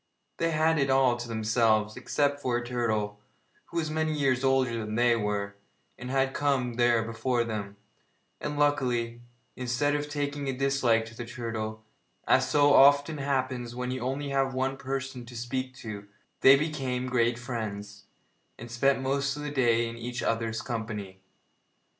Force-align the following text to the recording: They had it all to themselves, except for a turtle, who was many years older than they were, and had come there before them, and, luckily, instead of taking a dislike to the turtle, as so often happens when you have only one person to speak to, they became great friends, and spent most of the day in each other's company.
They 0.37 0.49
had 0.49 0.79
it 0.79 0.89
all 0.89 1.15
to 1.15 1.27
themselves, 1.27 1.95
except 1.95 2.39
for 2.39 2.57
a 2.57 2.65
turtle, 2.65 3.19
who 3.65 3.77
was 3.77 3.91
many 3.91 4.13
years 4.13 4.43
older 4.43 4.75
than 4.79 4.95
they 4.95 5.15
were, 5.15 5.57
and 5.95 6.09
had 6.09 6.33
come 6.33 6.73
there 6.73 7.03
before 7.03 7.43
them, 7.43 7.75
and, 8.39 8.57
luckily, 8.57 9.21
instead 9.55 9.93
of 9.93 10.09
taking 10.09 10.47
a 10.47 10.53
dislike 10.57 11.05
to 11.05 11.15
the 11.15 11.23
turtle, 11.23 11.83
as 12.27 12.49
so 12.49 12.73
often 12.73 13.19
happens 13.19 13.75
when 13.75 13.91
you 13.91 13.99
have 13.99 14.07
only 14.07 14.33
one 14.55 14.75
person 14.75 15.23
to 15.27 15.37
speak 15.37 15.75
to, 15.75 16.07
they 16.39 16.55
became 16.55 17.05
great 17.05 17.37
friends, 17.37 18.05
and 18.57 18.71
spent 18.71 19.03
most 19.03 19.37
of 19.37 19.43
the 19.43 19.51
day 19.51 19.87
in 19.87 19.97
each 19.97 20.23
other's 20.23 20.63
company. 20.63 21.21